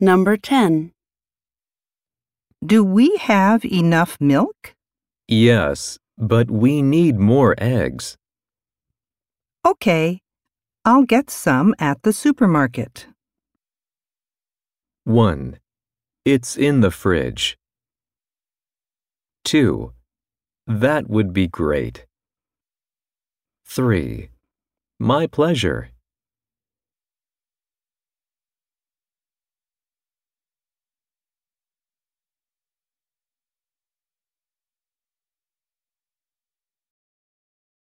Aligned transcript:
Number 0.00 0.36
10. 0.36 0.92
Do 2.64 2.84
we 2.84 3.16
have 3.16 3.64
enough 3.64 4.18
milk? 4.20 4.74
Yes, 5.26 5.98
but 6.18 6.50
we 6.50 6.82
need 6.82 7.18
more 7.18 7.54
eggs. 7.56 8.18
Okay, 9.64 10.20
I'll 10.84 11.04
get 11.04 11.30
some 11.30 11.74
at 11.78 12.02
the 12.02 12.12
supermarket. 12.12 13.06
1. 15.04 15.58
It's 16.26 16.58
in 16.58 16.82
the 16.82 16.90
fridge. 16.90 17.56
2. 19.44 19.92
That 20.66 21.08
would 21.08 21.32
be 21.32 21.46
great. 21.46 22.04
3. 23.64 24.28
My 24.98 25.26
pleasure. 25.26 25.88